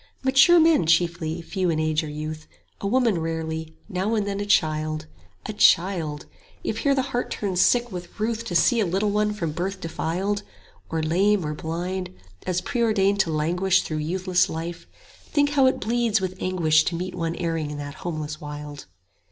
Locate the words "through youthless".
13.83-14.49